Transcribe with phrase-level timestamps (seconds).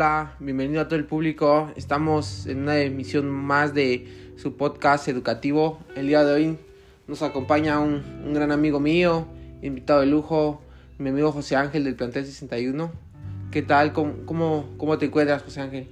[0.00, 1.70] hola, bienvenido a todo el público.
[1.76, 5.78] Estamos en una emisión más de su podcast educativo.
[5.94, 6.58] El día de hoy
[7.06, 9.26] nos acompaña un, un gran amigo mío,
[9.60, 10.62] invitado de lujo,
[10.96, 12.90] mi amigo José Ángel del plantel 61.
[13.50, 13.92] ¿Qué tal?
[13.92, 15.86] ¿Cómo, cómo, cómo te encuentras, José Ángel?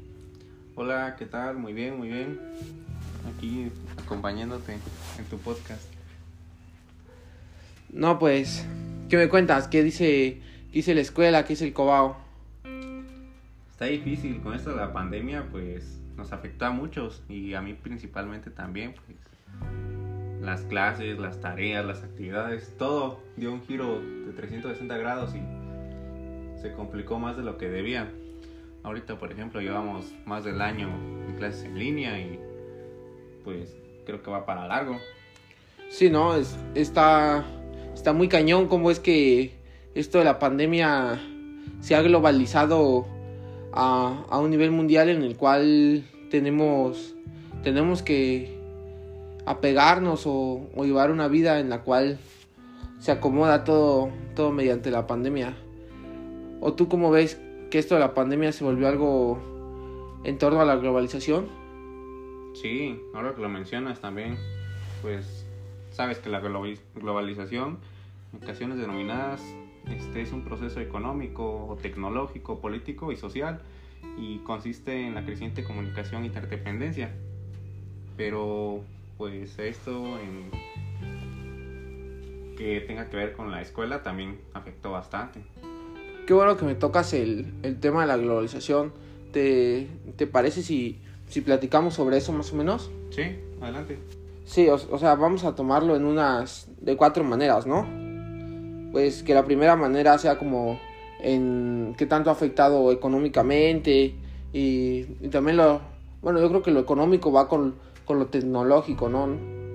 [0.75, 1.59] Hola, ¿qué tal?
[1.59, 2.41] Muy bien, muy bien.
[3.37, 3.71] Aquí
[4.03, 4.73] acompañándote
[5.19, 5.83] en tu podcast.
[7.93, 8.65] No, pues,
[9.11, 9.69] ¿qué me cuentas?
[9.69, 10.41] ¿Qué dice,
[10.73, 11.43] qué dice la escuela?
[11.43, 12.28] ¿Qué dice el Cobao?
[13.79, 17.75] Está difícil con esto de la pandemia, pues nos afectó a muchos y a mí
[17.75, 19.17] principalmente también, pues
[20.41, 26.73] las clases, las tareas, las actividades, todo dio un giro de 360 grados y se
[26.73, 28.11] complicó más de lo que debía.
[28.83, 30.89] Ahorita, por ejemplo, llevamos más del año
[31.29, 32.37] en clases en línea y
[33.45, 33.77] pues
[34.07, 34.99] creo que va para largo.
[35.89, 37.45] Sí, no, es, está,
[37.95, 39.55] está muy cañón cómo es que
[39.95, 41.21] esto de la pandemia
[41.79, 43.17] se ha globalizado
[43.73, 47.15] a, a un nivel mundial en el cual tenemos,
[47.63, 48.59] tenemos que
[49.47, 52.19] apegarnos o, llevar una vida en la cual
[52.99, 55.57] se acomoda todo, todo mediante la pandemia.
[56.61, 59.39] ¿O tú cómo ves que esto de la pandemia se volvió algo
[60.25, 61.47] en torno a la globalización?
[62.55, 64.37] Sí, ahora que lo mencionas también,
[65.03, 65.47] pues
[65.93, 67.79] sabes que la globaliz- globalización,
[68.33, 69.41] en ocasiones denominadas,
[69.87, 73.61] este es un proceso económico, tecnológico, político y social
[74.17, 77.11] y consiste en la creciente comunicación e interdependencia.
[78.17, 78.83] Pero
[79.17, 80.51] pues esto en
[82.57, 85.41] que tenga que ver con la escuela también afectó bastante.
[86.27, 88.93] Qué bueno que me tocas el, el tema de la globalización.
[89.33, 89.87] ¿Te,
[90.17, 90.99] te parece si,
[91.29, 92.91] si platicamos sobre eso más o menos?
[93.11, 93.99] Sí, adelante.
[94.45, 98.08] Sí, o, o sea, vamos a tomarlo en unas de cuatro maneras, ¿no?
[98.93, 100.79] Pues que la primera manera sea como
[101.21, 104.15] en qué tanto ha afectado económicamente
[104.53, 105.81] y, y también lo,
[106.23, 109.29] bueno, yo creo que lo económico va con, con lo tecnológico, ¿no?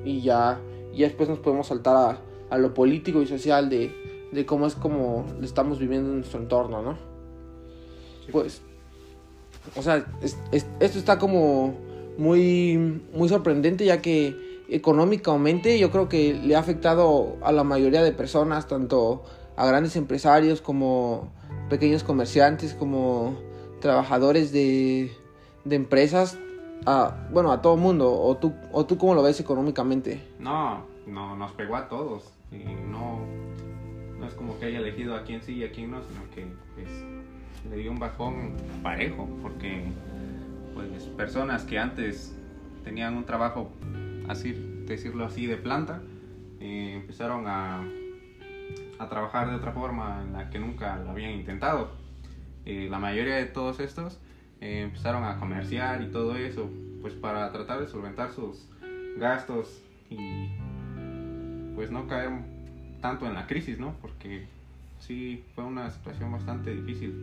[0.06, 0.60] Y ya,
[0.94, 2.18] y ya después nos podemos saltar a,
[2.50, 3.92] a lo político y social de,
[4.32, 6.94] de cómo es como estamos viviendo en nuestro entorno, ¿no?
[8.26, 8.32] Sí.
[8.32, 8.62] Pues,
[9.76, 11.76] o sea, es- es- esto está como
[12.18, 14.36] muy, muy sorprendente ya que
[14.70, 19.24] económicamente yo creo que le ha afectado a la mayoría de personas, tanto
[19.56, 21.32] a grandes empresarios como
[21.70, 23.38] pequeños comerciantes, como
[23.80, 25.12] trabajadores de,
[25.66, 26.38] de empresas,
[26.86, 28.12] a, bueno, a todo mundo.
[28.12, 30.22] ¿O tú, ¿O tú cómo lo ves económicamente?
[30.40, 32.32] No, no, nos pegó a todos.
[32.52, 33.20] Y no,
[34.20, 36.48] no es como que haya elegido a quién sí y a quién no, sino que
[36.76, 36.90] pues,
[37.70, 39.86] le dio un bajón parejo, porque
[40.74, 42.36] pues personas que antes
[42.84, 43.70] tenían un trabajo,
[44.28, 44.54] así
[44.88, 46.02] decirlo así, de planta,
[46.60, 47.84] eh, empezaron a,
[49.00, 51.92] a trabajar de otra forma en la que nunca lo habían intentado.
[52.66, 54.20] Eh, la mayoría de todos estos
[54.62, 56.70] eh, empezaron a comerciar y todo eso,
[57.02, 58.66] pues para tratar de solventar sus
[59.18, 60.48] gastos y
[61.76, 62.30] pues no caer
[63.02, 63.96] tanto en la crisis, ¿no?
[64.02, 64.48] Porque
[65.00, 67.14] sí fue una situación bastante difícil.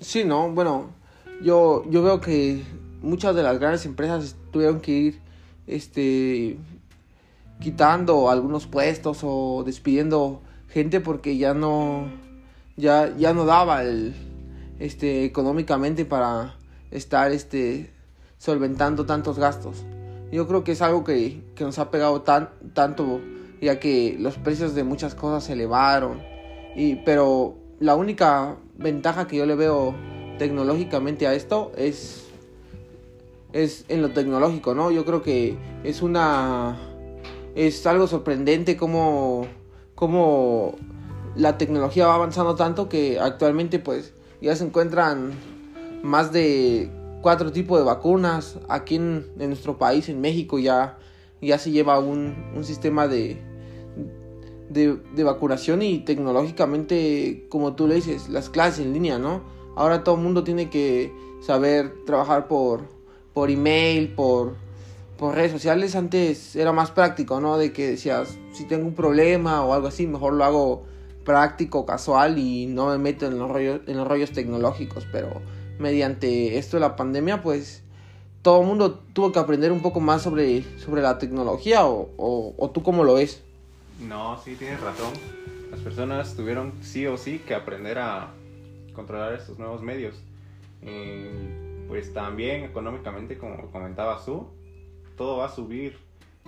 [0.00, 0.90] Sí, no, bueno,
[1.42, 2.62] yo, yo veo que
[3.02, 5.20] muchas de las grandes empresas tuvieron que ir
[5.66, 6.58] este
[7.60, 12.08] quitando algunos puestos o despidiendo gente porque ya no
[12.76, 14.14] ya, ya no daba el
[14.78, 16.56] este económicamente para
[16.90, 17.92] estar este
[18.38, 19.84] solventando tantos gastos.
[20.32, 23.20] Yo creo que es algo que, que nos ha pegado tan, tanto
[23.60, 26.20] ya que los precios de muchas cosas se elevaron
[26.74, 29.94] y pero la única ventaja que yo le veo
[30.38, 32.31] tecnológicamente a esto es
[33.52, 34.90] es en lo tecnológico, ¿no?
[34.90, 36.78] Yo creo que es una
[37.54, 39.46] es algo sorprendente como
[39.94, 40.76] como
[41.36, 45.32] la tecnología va avanzando tanto que actualmente pues ya se encuentran
[46.02, 46.90] más de
[47.20, 50.98] cuatro tipos de vacunas aquí en, en nuestro país en México ya
[51.40, 53.40] ya se lleva un, un sistema de,
[54.70, 59.42] de de vacunación y tecnológicamente como tú le dices las clases en línea no
[59.76, 63.01] ahora todo el mundo tiene que saber trabajar por
[63.32, 64.54] por email por
[65.22, 67.56] por redes sociales antes era más práctico, ¿no?
[67.56, 70.82] De que decías, si tengo un problema o algo así, mejor lo hago
[71.24, 75.06] práctico, casual y no me meto en los rollos, en los rollos tecnológicos.
[75.12, 75.40] Pero
[75.78, 77.84] mediante esto de la pandemia, pues
[78.42, 82.70] todo el mundo tuvo que aprender un poco más sobre, sobre la tecnología o, o,
[82.70, 83.44] tú cómo lo ves.
[84.00, 85.12] No, sí, tienes razón.
[85.70, 88.32] Las personas tuvieron sí o sí que aprender a
[88.92, 90.16] controlar estos nuevos medios.
[90.82, 91.61] Eh,
[91.92, 94.48] pues también económicamente, como comentaba Su,
[95.18, 95.98] todo va a subir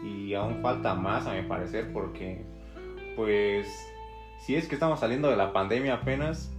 [0.02, 2.43] y aún falta más a mi parecer porque
[3.14, 3.69] pues
[4.38, 6.50] si es que estamos saliendo de la pandemia apenas,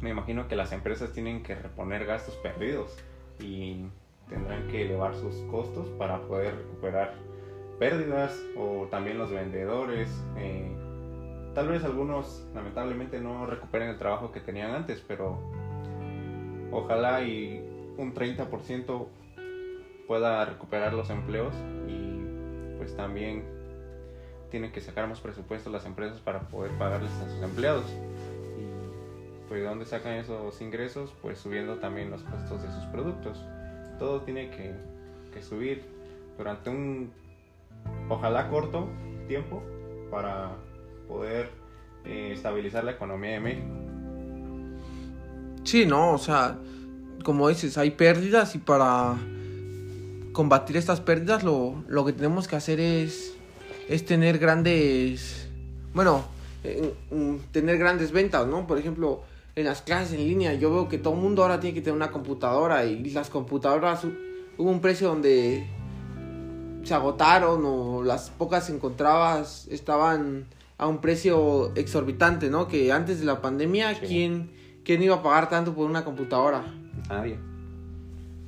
[0.00, 2.96] me imagino que las empresas tienen que reponer gastos perdidos
[3.40, 3.86] y
[4.28, 7.14] tendrán que elevar sus costos para poder recuperar
[7.80, 10.08] pérdidas o también los vendedores.
[10.36, 10.70] Eh,
[11.56, 15.40] tal vez algunos lamentablemente no recuperen el trabajo que tenían antes, pero
[16.70, 19.06] ojalá y un 30%
[20.06, 21.54] pueda recuperar los empleos
[21.88, 23.44] y pues también
[24.50, 27.84] tienen que sacar más presupuestos las empresas para poder pagarles a sus empleados.
[28.58, 33.38] Y pues de dónde sacan esos ingresos, pues subiendo también los costos de sus productos.
[33.98, 34.74] Todo tiene que,
[35.32, 35.84] que subir
[36.36, 37.12] durante un,
[38.08, 38.88] ojalá corto
[39.28, 39.62] tiempo,
[40.10, 40.50] para
[41.08, 41.48] poder
[42.04, 43.66] eh, estabilizar la economía de México.
[45.64, 46.58] Sí, no, o sea,
[47.22, 49.16] como dices, hay pérdidas y para
[50.32, 53.34] combatir estas pérdidas lo, lo que tenemos que hacer es,
[53.88, 55.48] es tener grandes,
[55.94, 56.24] bueno,
[57.52, 58.66] tener grandes ventas, ¿no?
[58.66, 59.22] Por ejemplo,
[59.56, 61.96] en las clases en línea yo veo que todo el mundo ahora tiene que tener
[61.96, 64.04] una computadora y las computadoras
[64.56, 65.66] hubo un precio donde
[66.84, 70.46] se agotaron o las pocas encontrabas estaban
[70.78, 72.66] a un precio exorbitante, ¿no?
[72.66, 74.50] Que antes de la pandemia, ¿quién,
[74.84, 76.64] ¿quién iba a pagar tanto por una computadora?
[77.08, 77.38] Nadie.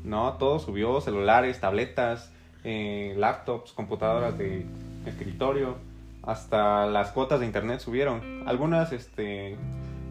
[0.05, 4.67] No, todo subió, celulares, tabletas, eh, laptops, computadoras de
[5.07, 5.77] escritorio,
[6.23, 8.45] hasta las cuotas de internet subieron.
[8.47, 9.57] Algunas este,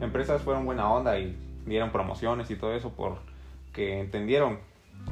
[0.01, 1.35] empresas fueron buena onda y
[1.65, 4.59] dieron promociones y todo eso porque entendieron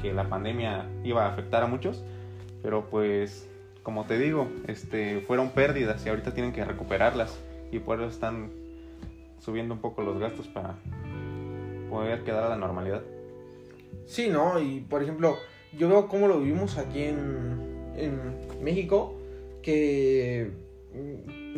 [0.01, 2.03] que la pandemia iba a afectar a muchos,
[2.61, 3.47] pero pues
[3.83, 7.39] como te digo, este, fueron pérdidas y ahorita tienen que recuperarlas
[7.71, 8.51] y por eso están
[9.39, 10.75] subiendo un poco los gastos para
[11.89, 13.01] poder quedar a la normalidad.
[14.05, 14.59] Sí, ¿no?
[14.59, 15.37] Y por ejemplo,
[15.77, 17.71] yo veo cómo lo vivimos aquí en,
[18.61, 19.15] México,
[19.61, 20.51] que,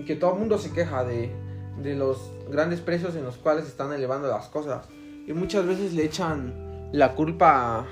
[0.05, 1.29] que todo el mundo se queja de,
[1.81, 4.87] de los grandes precios en los cuales están elevando las cosas.
[5.27, 7.85] Y muchas veces le echan la culpa,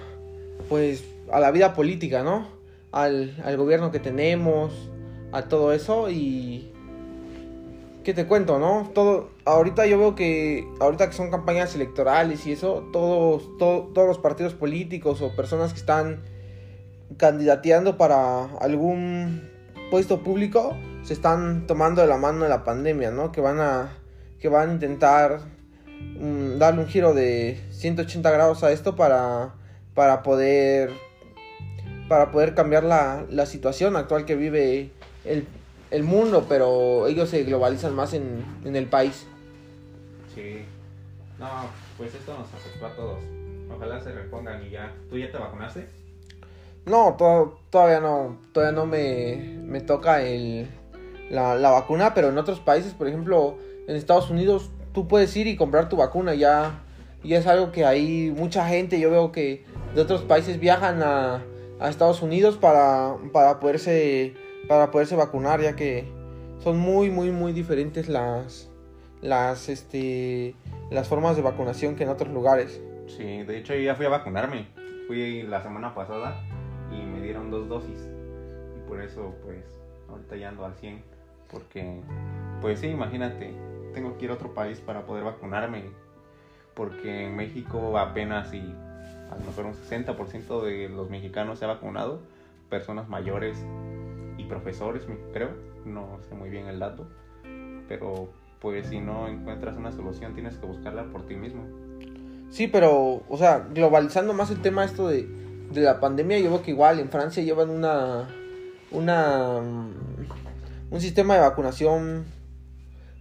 [0.69, 2.47] pues, a la vida política, ¿no?
[2.91, 4.89] Al, al gobierno que tenemos,
[5.31, 6.70] a todo eso y
[8.03, 8.89] ¿qué te cuento, no?
[8.93, 14.17] Todo, ahorita yo veo que, ahorita que son campañas electorales y eso, todos, todos los
[14.17, 16.21] partidos políticos o personas que están
[17.17, 19.49] candidateando para algún
[19.89, 23.31] puesto público se están tomando de la mano de la pandemia, ¿no?
[23.31, 23.97] Que van a,
[24.39, 25.39] que van a intentar
[26.19, 29.53] mm, darle un giro de 180 grados a esto para,
[29.93, 30.91] para poder,
[32.07, 34.91] para poder cambiar la, la situación actual que vive
[35.25, 35.45] el,
[35.91, 39.27] el mundo, pero ellos se globalizan más en, en el país.
[40.33, 40.65] Sí.
[41.37, 41.47] No,
[41.97, 43.19] pues esto nos afectó a todos.
[43.75, 44.93] Ojalá se repongan y ya.
[45.09, 45.87] ¿Tú ya te vacunaste?
[46.85, 47.17] No,
[47.69, 48.37] todavía no.
[48.53, 50.69] Todavía no me, me toca el,
[51.29, 55.47] la, la, vacuna, pero en otros países, por ejemplo, en Estados Unidos, tú puedes ir
[55.47, 56.83] y comprar tu vacuna ya.
[57.23, 59.63] Y es algo que hay mucha gente, yo veo que
[59.93, 61.43] de otros países viajan a,
[61.79, 64.33] a Estados Unidos para, para poderse
[64.67, 66.05] para poderse vacunar, ya que
[66.59, 68.69] son muy, muy, muy diferentes las,
[69.21, 70.55] las, este,
[70.89, 72.81] las formas de vacunación que en otros lugares.
[73.07, 74.67] Sí, de hecho yo ya fui a vacunarme.
[75.07, 76.41] Fui la semana pasada
[76.91, 78.09] y me dieron dos dosis.
[78.77, 79.65] Y por eso, pues,
[80.09, 81.03] ahorita ya ando al 100.
[81.49, 82.01] Porque,
[82.61, 83.53] pues sí, imagínate,
[83.93, 85.83] tengo que ir a otro país para poder vacunarme.
[86.75, 88.59] Porque en México apenas y
[89.29, 92.21] a lo mejor un 60% de los mexicanos se ha vacunado.
[92.69, 93.57] Personas mayores
[94.51, 95.49] profesores, creo,
[95.85, 97.07] no sé muy bien el dato,
[97.87, 98.29] pero
[98.59, 101.63] pues si no encuentras una solución tienes que buscarla por ti mismo.
[102.49, 105.25] Sí, pero, o sea, globalizando más el tema esto de,
[105.71, 108.27] de la pandemia, yo veo que igual en Francia llevan una,
[108.91, 109.57] una,
[110.91, 112.25] un sistema de vacunación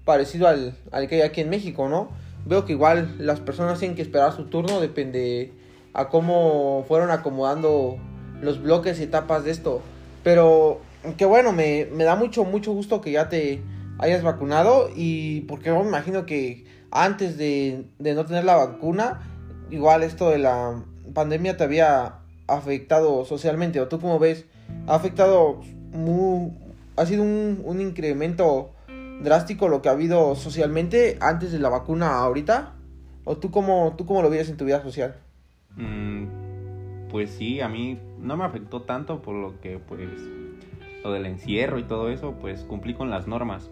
[0.04, 2.08] parecido al, al que hay aquí en México, ¿no?
[2.44, 5.52] Veo que igual las personas tienen que esperar su turno, depende
[5.94, 7.98] a cómo fueron acomodando
[8.42, 9.80] los bloques y etapas de esto.
[10.24, 10.80] Pero
[11.16, 13.62] que bueno, me, me, da mucho, mucho gusto que ya te
[13.98, 19.20] hayas vacunado y porque yo me imagino que antes de, de no tener la vacuna,
[19.70, 20.82] igual esto de la
[21.14, 22.16] pandemia te había
[22.46, 24.46] afectado socialmente o tú como ves,
[24.86, 25.60] ha afectado
[25.92, 26.52] muy,
[26.96, 28.70] ha sido un, un incremento
[29.22, 32.74] drástico lo que ha habido socialmente antes de la vacuna ahorita?
[33.24, 35.16] ¿O tú cómo, tú cómo lo vives en tu vida social?
[35.76, 36.26] Mm,
[37.10, 40.08] pues sí, a mí no me afectó tanto por lo que pues
[41.02, 43.70] lo del encierro y todo eso, pues cumplí con las normas.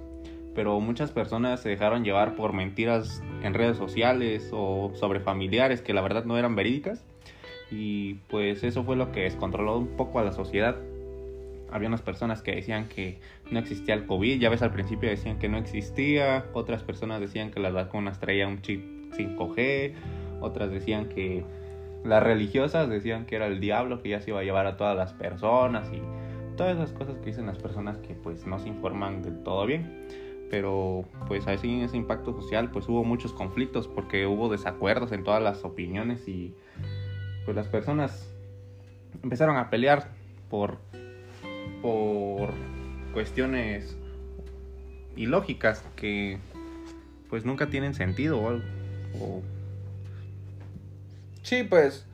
[0.55, 5.95] Pero muchas personas se dejaron llevar por mentiras en redes sociales o sobre familiares que
[5.95, 7.05] la verdad no eran verídicas.
[7.71, 10.77] Y pues eso fue lo que descontroló un poco a la sociedad.
[11.71, 13.19] Había unas personas que decían que
[13.51, 17.51] no existía el COVID, ya ves al principio decían que no existía, otras personas decían
[17.51, 18.83] que las vacunas traían un chip
[19.13, 19.93] 5G,
[20.41, 21.45] otras decían que
[22.05, 24.97] las religiosas decían que era el diablo que ya se iba a llevar a todas
[24.97, 26.01] las personas y
[26.59, 30.07] todas esas cosas que dicen las personas que pues no se informan del todo bien.
[30.51, 35.25] Pero pues así en ese impacto social pues hubo muchos conflictos porque hubo desacuerdos en
[35.25, 36.55] todas las opiniones y
[37.47, 38.31] pues las personas
[39.23, 40.11] empezaron a pelear
[40.51, 40.79] por
[41.81, 42.51] por
[43.15, 43.97] cuestiones
[45.17, 46.39] ilógicas que
[47.31, 48.55] pues nunca tienen sentido o,
[49.21, 49.43] o
[51.49, 52.05] Sí, pues,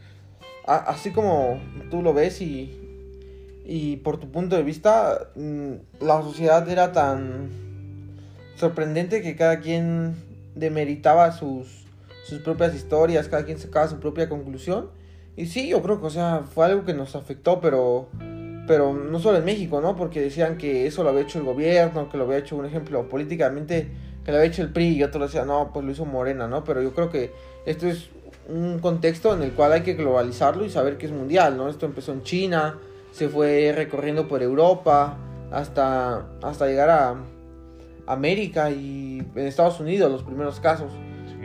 [0.65, 1.61] así como
[1.91, 2.84] tú lo ves y,
[3.65, 7.49] y por tu punto de vista, mm, la sociedad era tan
[8.57, 10.15] sorprendente que cada quien
[10.55, 11.87] demeritaba sus,
[12.25, 14.91] sus propias historias, cada quien sacaba su propia conclusión.
[15.37, 18.09] Y sí, yo creo que, o sea, fue algo que nos afectó, pero,
[18.69, 19.97] pero no solo en México, ¿no?
[19.97, 23.09] Porque decían que eso lo había hecho el gobierno, que lo había hecho, un ejemplo,
[23.09, 23.89] políticamente,
[24.25, 26.65] que lo había hecho el PRI, y otros decían, no, pues lo hizo Morena, ¿no?
[26.65, 27.33] Pero yo creo que
[27.67, 28.11] esto es
[28.49, 31.69] un contexto en el cual hay que globalizarlo y saber que es mundial, ¿no?
[31.69, 32.79] Esto empezó en China,
[33.15, 35.17] se fue recorriendo por Europa
[35.53, 37.15] hasta, hasta llegar a
[38.07, 40.91] América y en Estados Unidos los primeros casos.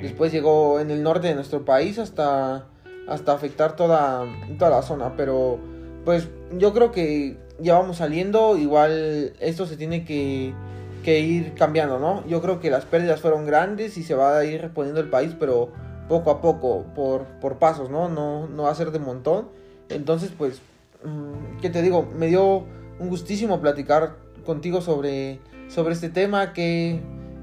[0.02, 2.66] Después llegó en el norte de nuestro país hasta,
[3.08, 4.26] hasta afectar toda,
[4.58, 5.14] toda la zona.
[5.16, 5.60] Pero
[6.06, 10.56] pues yo creo que ya vamos saliendo, igual esto se tiene que,
[11.04, 12.26] que ir cambiando, ¿no?
[12.28, 15.36] Yo creo que las pérdidas fueron grandes y se va a ir reponiendo el país,
[15.40, 15.70] pero
[16.08, 18.10] poco a poco, por, por pasos, ¿no?
[18.10, 18.48] ¿no?
[18.48, 19.50] No va a ser de montón.
[19.90, 20.62] Entonces, pues,
[21.04, 22.12] mm, ¿qué te digo?
[22.18, 22.66] Me dio
[23.00, 26.54] un gustísimo platicar contigo sobre, sobre este tema.
[26.54, 27.02] ¿Qué,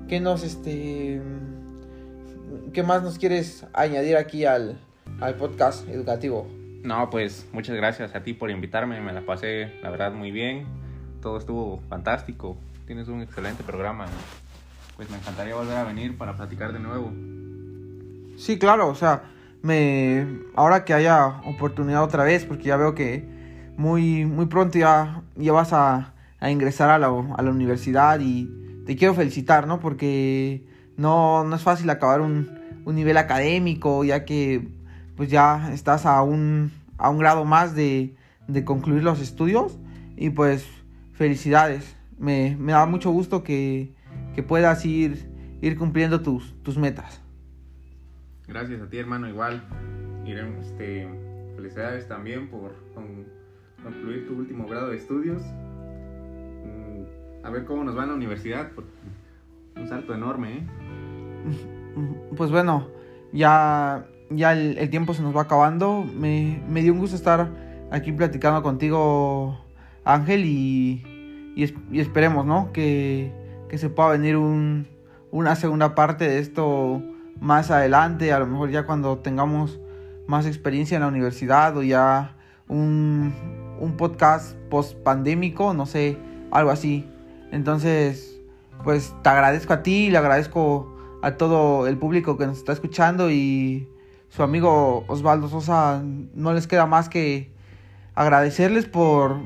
[0.09, 1.21] qué nos, este,
[2.73, 4.79] qué más nos quieres añadir aquí al,
[5.21, 6.47] al podcast educativo?
[6.83, 10.67] No, pues muchas gracias a ti por invitarme, me la pasé la verdad muy bien,
[11.21, 14.07] todo estuvo fantástico, tienes un excelente programa,
[14.95, 17.13] pues me encantaría volver a venir para platicar de nuevo.
[18.37, 19.25] Sí, claro, o sea,
[19.63, 23.36] me ahora que haya oportunidad otra vez, porque ya veo que
[23.77, 28.51] muy, muy pronto ya, ya vas a, a ingresar a la, a la, universidad y
[28.87, 29.81] te quiero felicitar, ¿no?
[29.81, 30.65] Porque
[30.97, 32.51] no, no es fácil acabar un,
[32.85, 34.69] un, nivel académico, ya que
[35.17, 38.15] pues ya estás a un, a un grado más de,
[38.49, 39.79] de concluir los estudios
[40.17, 40.67] y pues
[41.13, 41.97] felicidades.
[42.19, 43.95] Me, me da mucho gusto que,
[44.35, 45.31] que puedas ir,
[45.61, 47.21] ir cumpliendo tus, tus metas.
[48.47, 49.63] Gracias a ti, hermano, igual.
[50.25, 51.09] Irem, este,
[51.57, 52.75] felicidades también por
[53.83, 55.43] concluir tu último grado de estudios.
[55.43, 58.71] Mm, a ver cómo nos va en la universidad.
[59.77, 60.67] Un salto enorme, ¿eh?
[62.37, 62.89] Pues bueno,
[63.33, 66.05] ya, ya el, tiempo se nos va acabando.
[66.05, 67.51] Me, me, dio un gusto estar
[67.91, 69.59] aquí platicando contigo,
[70.05, 72.73] Ángel, y, y esperemos, ¿no?
[72.73, 73.33] Que,
[73.69, 74.87] que se pueda venir un,
[75.31, 77.03] una segunda parte de esto
[77.41, 79.79] más adelante, a lo mejor ya cuando tengamos
[80.27, 82.37] más experiencia en la universidad o ya
[82.69, 83.35] un,
[83.81, 86.19] un podcast post pandémico, no sé,
[86.51, 87.09] algo así.
[87.53, 88.41] Entonces,
[88.85, 93.31] pues te agradezco a ti, le agradezco a todo el público que nos está escuchando
[93.31, 93.89] y
[94.29, 96.03] su amigo Osvaldo Sosa,
[96.35, 97.51] no les queda más que
[98.15, 99.41] agradecerles por,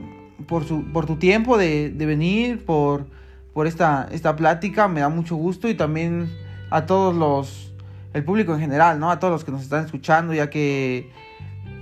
[0.46, 3.06] por, su, por tu tiempo de, de venir, por,
[3.52, 6.30] por esta, esta plática, me da mucho gusto y también
[6.70, 7.70] a todos los
[8.12, 9.10] el público en general, ¿no?
[9.10, 11.10] A todos los que nos están escuchando, ya que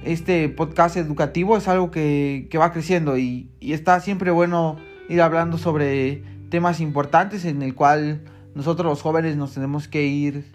[0.04, 4.76] este podcast educativo es algo que, que va creciendo y, y, está siempre bueno
[5.08, 8.22] ir hablando sobre temas importantes en el cual
[8.54, 10.52] nosotros los jóvenes nos tenemos que ir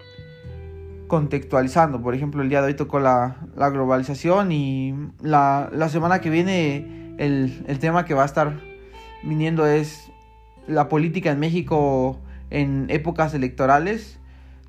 [1.08, 2.02] contextualizando.
[2.02, 6.30] Por ejemplo, el día de hoy tocó la, la globalización y la, la, semana que
[6.30, 8.60] viene el, el tema que va a estar
[9.24, 10.12] viniendo es
[10.68, 12.20] la política en México
[12.50, 14.20] en épocas electorales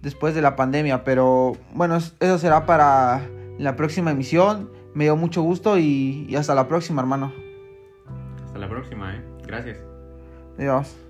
[0.02, 1.04] después de la pandemia.
[1.04, 3.22] Pero bueno, eso será para
[3.58, 4.70] la próxima emisión.
[4.94, 7.32] Me dio mucho gusto y, y hasta la próxima, hermano.
[8.44, 9.24] Hasta la próxima, ¿eh?
[9.46, 9.78] Gracias.
[10.58, 11.03] Adiós.